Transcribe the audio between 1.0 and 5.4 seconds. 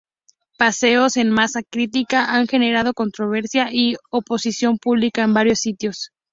en Masa Crítica han generado controversia y oposición pública en